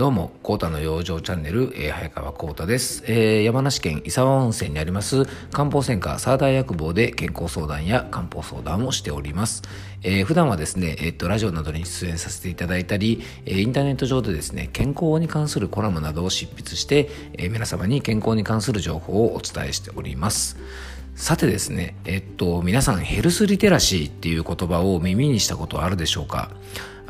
[0.00, 9.60] どうも、コータの養生チャンネル、えー、早川コータです、えー、山梨県伊沢温泉にあります漢方専科サーダー薬房で健康相談や漢方相談をしております。
[10.02, 20.56] えー、普段はですね、えー、と、ラジオなどに出演させていただいたり、え、インターネット上でですね、健康に関するコラムなどを執筆して、え、皆様に健康に関する情報をお伝えしております。
[21.14, 26.50] さてですね、えっと、皆さんヘルスリテラシーっていう言葉を耳にしたことはあるでしょうか？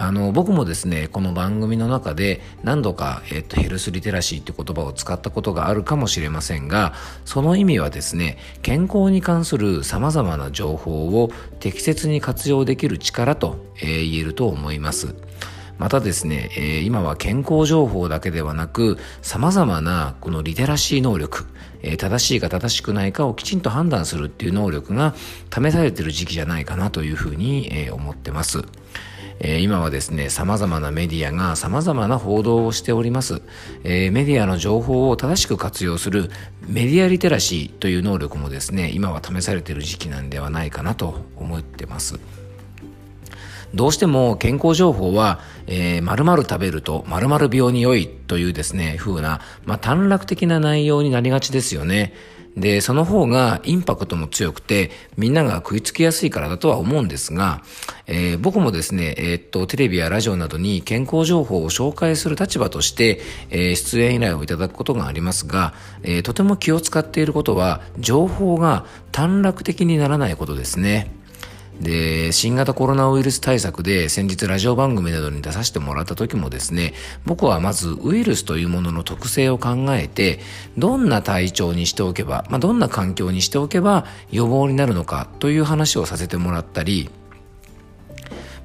[0.00, 15.16] あの、僕もですね、この番組の中で何度か、えっと、ヘルスリテラシーって言葉を使ったことがあるかもしれませんが、その意味はですね、健康に関する様々な情報を適切に活用できる力と、えー、言えると思います。
[15.78, 21.44] またですね、えー、今は健康情報だけではなく、様々なこのリテラシー能力、
[21.82, 25.14] えー、正しいか正しくないかをきちんと判断するっていう能力が
[25.52, 28.64] 試されている時期じゃないかなというふうに、えー、思ってます。
[29.40, 33.42] えー、今はですね、様々なメディアが様々な報道をしております。
[33.84, 36.30] えー、メディアの情報を正しく活用する
[36.66, 42.18] メディアリテラシーという能力もですね、今は試されている時期なんではないかなと思ってます。
[43.74, 52.14] どうしても健康情報は、えー、〇〇食べると〇〇病に良いというですね、風な、まあ、短絡的な内容になりがちですよね。
[52.56, 57.62] で、その方がインパクトも強くて、みんなが食いつきやすいからだとは思うんですが、
[58.06, 71.17] えー、僕もですね、えー、っと、テレビやラジオなどに健康情報を紹介する立場として、えー、出演依頼をいただくことがありますが、えとても気を使っていることは、情報が短絡的にならないことですね。
[71.80, 80.40] で、新型コロナウイルス対策で先日ラジオ番組などに出させてもらった時もですね、僕はまずウイルスというものの特性を考えて、
[80.76, 87.10] どんな体調にしておけば、まあ、どんな環境にしておけば予防になるのかという話をさせてもらったり、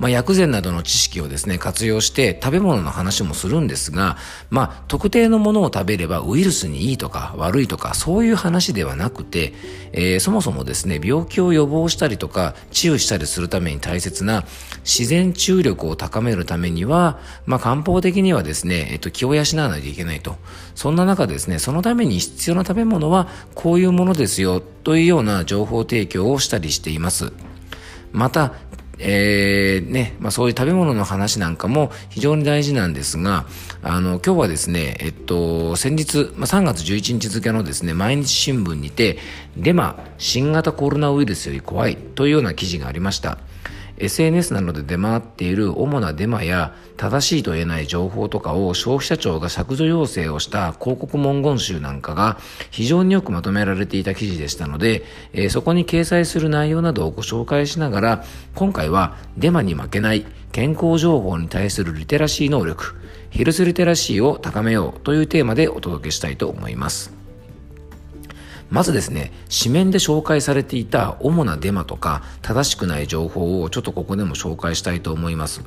[0.00, 4.16] まあ、薬膳などの知識をですね、活用して食べ物の話もするんですが、
[4.48, 9.52] まあ、特定のものを食べればウイルスにいいとか悪いとか、そういう話ではなくて、
[9.92, 14.44] えー、そもそもですね、病気を予防したりとか、治癒したりするために大切な
[14.84, 20.36] 自然治癒力を高めるためには、まあ、漢方的にはですね、えっと、気を養わないといけないと。
[20.74, 27.34] そんな中ですね、そのために必要な食べ物はこういうものですよ、というような情報提供をしたりしています。
[28.12, 28.54] また、
[29.00, 33.46] えー、ね、まあそういう食べ物の話なんかも非常に大事なんですが、
[33.82, 39.18] あの、今日はですね、えっと、先日、まあ3月11日付のですね、毎日新聞にて、
[39.56, 43.38] デマ、新型コロナウイルスより怖いというような記事がありました。
[44.00, 52.38] SNS などで出回っている主なデマや正しいと言えない情報とかを消費者庁が削除要請をした広告文言集なんかが
[52.70, 58.24] 非常によくまとめられていた記事でしたので、えー、そこに掲載する内容などをご紹介しながら
[58.54, 62.96] 今回はデマに負けない健康情報に対するリテラシー能力
[63.30, 67.19] ヘルスリテラシーを高めようというテーマでお届けしたいと思います。
[68.70, 69.32] まずですね、
[69.62, 75.62] 紙面で紹介されていた主なデマとか正しくない情報をちょっとここでも紹介したいと思います。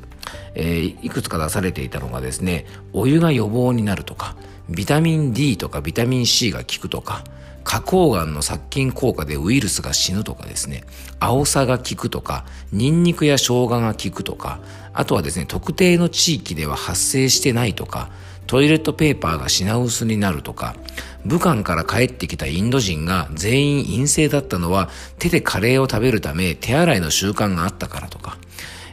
[0.55, 4.35] えー、いくつか出されていたのがですね、お湯が予防になるとか、
[4.69, 7.25] ビタミン D とかビタミン C が効くとか、
[7.65, 10.83] 花崗岩の殺菌効果でウイルスが死ぬとかですね、
[11.19, 14.59] 青さが効くとか、ニンニクや生姜が効くとか、
[14.93, 18.09] あとはですね、特定の地域では発生してないとか、
[18.47, 20.75] トイレットペーパーが品薄になるとか、
[21.25, 24.89] 武漢から帰ってきたインド人が全員陰性だったのは
[25.19, 28.37] 手でカレーを食べるため手洗いの習慣があったからとか、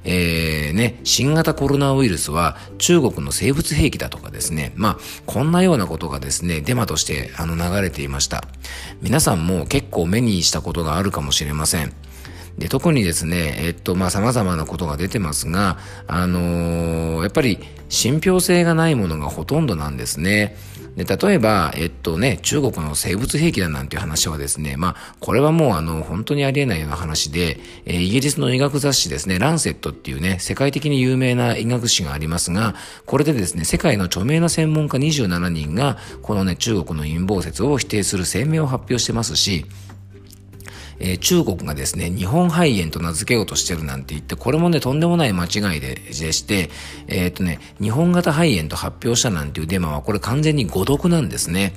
[0.04, 4.72] えー、ね、新型コロナウイルスは中国の生物兵器だとかですね。
[4.76, 8.44] まあ、こんなようなことがですね、デマとしてあの流れていました。
[9.02, 11.92] 皆さんも結構目にしたことがあるかもしれません。
[12.60, 20.56] で、特にですね、えっと、まあ、様々なことが出てますが、あのー、やっぱり信憑性がないものがほとんどなんですね。
[20.94, 32.74] で、例えば、えっとね、中国の生物兵器だなんていう話はですね、まあ、これはもうあの、本当にありえないような話で、えー、イギリスの医学雑誌ですね、ランセットっていうね、世界的に有名な医学誌がありますが、
[33.06, 39.64] これでですね、世界の著名な専門家27人が、このね、中国の陰謀説を否定する声明を発表してますし、
[41.00, 46.70] えー、中国がですね、日本肺炎と名付けようとしてるなんて言って、これもね、とんでもない間違いででして、
[47.08, 51.72] えー、っとね、日本型肺炎と発表したなんていうデマは、これ完全に誤読なんですね。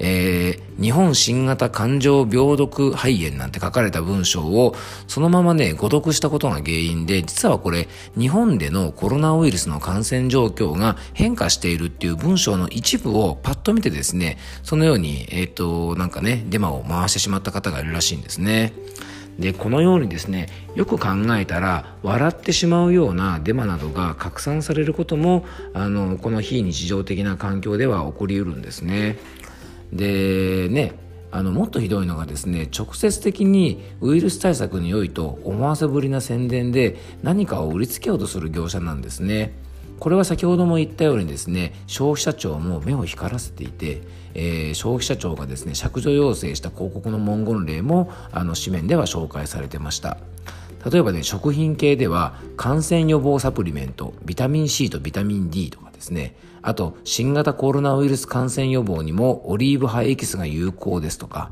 [0.00, 4.74] えー、日本新型感情病毒肺炎なんて書かれた文章を
[5.06, 7.86] そのままね、誤読したことが原因で、実はこれ、
[8.18, 18.72] 日本でのコロナウイルスの感染状況が変化しているっていう文章の一部をパッと見てですね、そのように、えっ、ー、と、なんかね、デマを回してしまった方がいるらしいんですね。
[19.38, 21.08] でこのようにですねよく考
[21.38, 29.16] えたら笑ってしまうようなデマなどが拡散されることもあのこの非日常的な環境では起こりうるんですね。
[29.92, 30.92] でね
[31.32, 39.54] あのもっとひどいのがですね直接的にウイルス対策に良いと思わせぶりな宣伝で何かを売りつけようとする業者なんですね。
[40.00, 44.00] これは先ほども言ったようにですね消費者庁も目を光らせていて、
[44.32, 50.16] えー、消費者庁がですね削除要請した広告の文言例もあの紙面では紹介されてました
[50.90, 61.50] 例えばね食品系では感染予防サプリメントビタミン C とビタミン D とかですねあと新型コロナウイルス感染予防にもオリーブ葉エキスが有効ですとか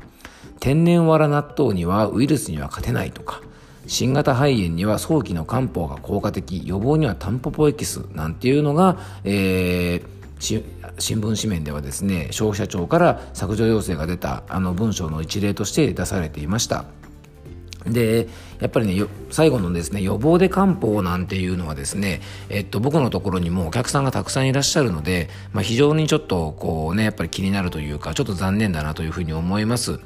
[0.59, 3.41] 天然わら納豆にはウイルスには勝てないとか
[3.87, 10.63] 新型肺炎には早期の漢方が効果的予防にはタンポポエキスなんていうのが、えー、
[10.99, 16.85] 新聞紙面ではですね消費者庁から削除要請が出たあの文章の一例として出されていました。
[17.85, 18.27] で
[18.59, 29.99] やっぱりね最後のですね予防で漢方なんていうのはですね、えっと、僕のところにもお客さんがたくさんいらっしゃるので、まあ、非常にちょっとこうねやっぱり気になるというかちょっと残念だなというふうに思います。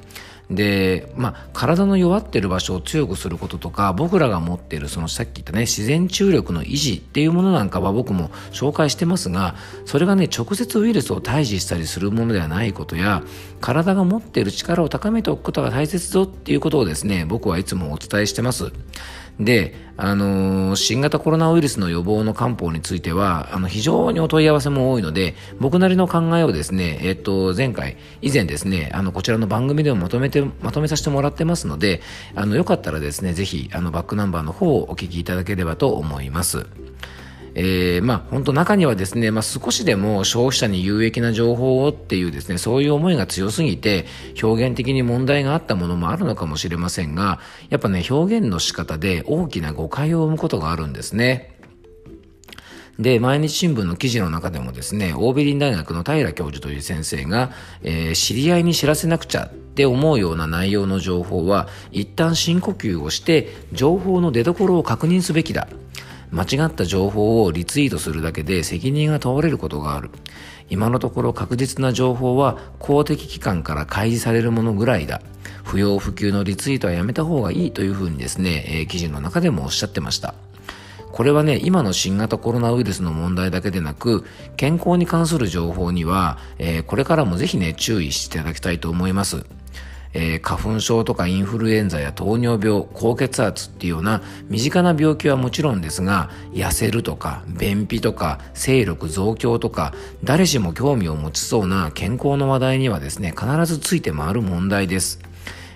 [0.50, 9.56] で、まあ、体の弱っている場所を強くすることとか、僕らが持っている、そのさっき言ったね、自然注力の維持っていうものなんかは僕も紹介してますが、
[9.86, 13.24] それがね、直接ウイルスを退治したりするものではないことや、
[13.62, 18.72] 体が持っている力を高めておくことが大切ぞっていうことをですね、僕はいつもお伝えしてます。
[19.40, 32.02] で、あのー、新型コロナウイルスの予防の漢方については、あの、非常にお問い合わせも多いので、僕なりの考えをですね、えっと、前回、以前ですね、あの、こちらの番組でもまとめて、まとめさせてもらってますので、
[32.36, 36.66] あの、よかったらですね、ぜひ、あの、バックナンバーの方をお聞きいただければと思います。
[37.56, 44.06] えー、まあ本当中にはですね、まあ、少しでも消費者に有益な情報をっていうですね、そういう思いが強すぎて
[44.42, 47.40] 表現的に問題があったものもあるのかもしれませんが、
[47.70, 51.54] やっぱね、表現の仕方で大きな誤解を生むことがあるんですね。
[53.00, 57.52] で、毎日新聞の記事の中でもですね、オーベリン大学の平教授という先生が、
[57.82, 65.68] えー、知り合いに知らせなくちゃって思うような内容の情報は、一旦深呼吸をして、情報の出所を確認すべきだ。
[66.34, 70.10] 間違った情報をリツイートするだけで責任が問われることがある。
[70.70, 75.22] 今のところ確実な情報は公的機関から開示されるものぐらいだ。
[75.64, 80.34] 不要不急のリツイートはやめた方がいいというふうにですね、えー、記事の中でもおっしゃってました。
[81.12, 84.26] これはね、今の新型コロナウイルスの問題だけでなく、
[84.58, 89.46] 健康に関する情報には、えー、これからもぜひね、注意していただきたいと思います。
[90.14, 99.94] えー、花粉症とかインフルエンザや糖尿病、高血圧っていうような身近な病気はもちろんですが、痩せるとか、便秘とか、勢力増強とか、
[100.24, 105.20] 誰しも興味を持ちそうな健康の話題にはですね、必ずついて回る問題です。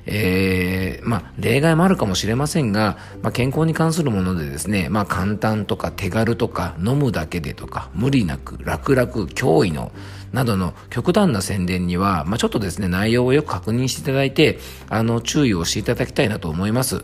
[0.08, 9.92] えー、まあ、例外もあるかもしれませんが、まあ、健康に関するものでですね、まあ、簡単とか手軽とか飲むだけでとか、無理なく、楽々、脅威の、
[10.32, 14.60] などの極端な宣伝には、まあ、ちょっとですね、内容をよく確認していただいて、
[14.90, 17.04] あの、注意をしていただきたいなと思います。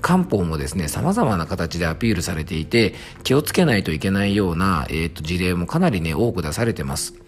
[0.00, 2.94] 漢方もですね、様々な形でアピールされていて、
[3.24, 7.25] 気をつけないといけないような、えっ、と、事例もかなりね、多く出されてます。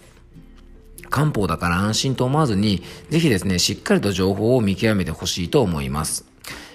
[1.10, 6.26] 漢方だから安心と思わずに、ぜひですね、しっかりと情報を見極めてほしいと思います。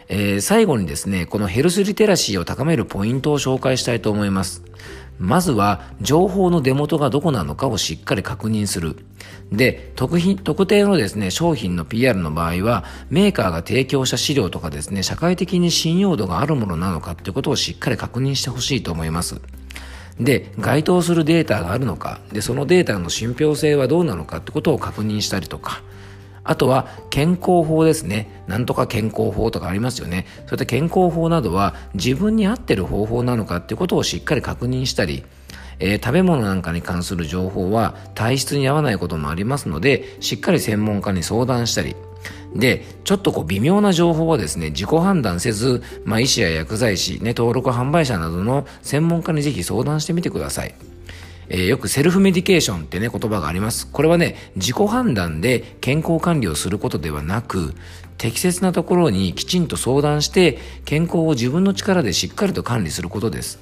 [0.09, 4.63] えー、最後にですね、このヘルスリテラシーを高めるポイントを紹介したいと思います。
[5.19, 8.97] まずは、情報の出元がどこなのかをしっかり確認する。
[9.51, 19.39] で、特品、特定のですね、商品の PR の場合は、メーカーが提供した資料とかですね、社会的に信用度があるものなのかってことをしっかり確認してほしいと思います。
[20.19, 25.81] で、該当するデータがあるのか、で、そのデータの信憑性はどうなのかってことを確認したりとか、
[26.43, 28.43] あとは健康法ですね。
[28.47, 30.25] なんとか健康法とかありますよね。
[30.45, 35.23] そういった健康法などは自分に合ってる方法なのかっていうことをしっかり確認したり、
[35.79, 41.95] えー、食べ物なんかに関する情報は体質に合わないこともありますので、しっかり専門家に相談したり、
[42.55, 50.75] で、ちょっとこう微妙な情報はですね、自己判断せず、まあ、医師や薬剤師、ね、登録販売者などの専門家にぜひ相談してみてください。
[51.49, 53.87] えー、よくセルフメディケーションってね、言葉があります。
[53.87, 57.73] これはね、自己判断で健康管理をすることではなく、
[58.17, 63.59] 適切なところにきちんと相談して、健康を自分の力でしっかりと管理することです。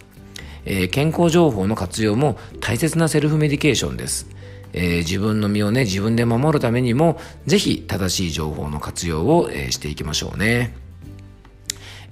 [0.66, 4.28] えー、健康情報の活用も大切なセルフメディケーションです。
[4.74, 10.76] えー、自分の身をね、自分で守るためにも、ぜひ正しい情報の活用を、えー、していきましょうね。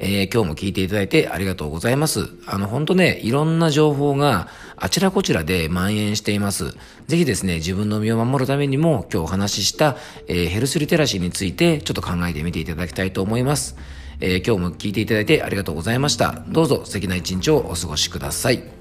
[0.02, 2.30] えー、今日も聞いていただいてありがとうございます。
[2.48, 4.48] あの、本当ね、いろんな情報が
[4.78, 6.74] あちらこちらで蔓延しています。
[7.08, 9.98] ぜひですね、自分の身を守るためにも今日お話しした、
[10.28, 13.76] えー、ヘルスリテラシーについてちょっと考えてみていただきたいと思います。
[14.22, 16.44] えー今日も聞いていただいてありがとうございました。
[16.48, 18.79] どうぞ素敵な一日をお過ごしください。